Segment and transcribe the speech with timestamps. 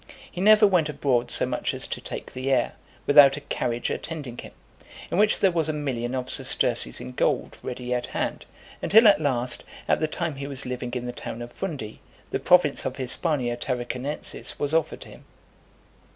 [0.31, 2.73] He never went abroad (405) so much as to take the air,
[3.05, 4.51] without a carriage attending him,
[5.11, 8.47] in which there was a million of sesterces in gold, ready at hand;
[8.81, 11.99] until at last, at the time he was living in the town of Fundi,
[12.31, 15.23] the province of Hispania Tarraconensis was offered him.